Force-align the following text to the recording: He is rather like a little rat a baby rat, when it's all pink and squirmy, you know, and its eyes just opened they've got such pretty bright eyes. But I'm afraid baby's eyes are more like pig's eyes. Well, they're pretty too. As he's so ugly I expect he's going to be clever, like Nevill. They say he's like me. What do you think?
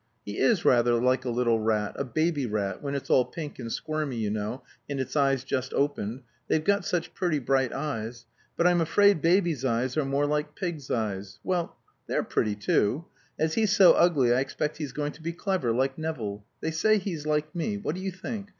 He 0.25 0.39
is 0.39 0.65
rather 0.65 0.95
like 0.95 1.25
a 1.25 1.29
little 1.29 1.59
rat 1.59 1.93
a 1.95 2.03
baby 2.03 2.47
rat, 2.47 2.81
when 2.81 2.95
it's 2.95 3.11
all 3.11 3.23
pink 3.23 3.59
and 3.59 3.71
squirmy, 3.71 4.15
you 4.17 4.31
know, 4.31 4.63
and 4.89 4.99
its 4.99 5.15
eyes 5.15 5.43
just 5.43 5.75
opened 5.75 6.23
they've 6.47 6.63
got 6.63 6.83
such 6.85 7.13
pretty 7.13 7.37
bright 7.37 7.71
eyes. 7.71 8.25
But 8.57 8.65
I'm 8.65 8.81
afraid 8.81 9.21
baby's 9.21 9.63
eyes 9.63 9.95
are 9.97 10.03
more 10.03 10.25
like 10.25 10.55
pig's 10.55 10.89
eyes. 10.89 11.37
Well, 11.43 11.75
they're 12.07 12.23
pretty 12.23 12.55
too. 12.55 13.05
As 13.37 13.53
he's 13.53 13.75
so 13.75 13.93
ugly 13.93 14.33
I 14.33 14.39
expect 14.39 14.77
he's 14.77 14.91
going 14.91 15.11
to 15.11 15.21
be 15.21 15.33
clever, 15.33 15.71
like 15.71 15.99
Nevill. 15.99 16.45
They 16.61 16.71
say 16.71 16.97
he's 16.97 17.27
like 17.27 17.53
me. 17.53 17.77
What 17.77 17.93
do 17.93 18.01
you 18.01 18.09
think? 18.11 18.49